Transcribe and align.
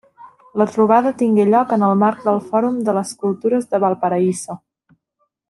La 0.61 0.65
trobada 0.75 1.11
tingué 1.19 1.45
lloc 1.49 1.75
en 1.77 1.85
el 1.89 1.93
marc 2.05 2.25
del 2.29 2.41
Fòrum 2.47 2.81
de 2.89 2.97
les 3.01 3.13
Cultures 3.27 3.69
de 3.75 3.83
Valparaíso. 3.85 4.59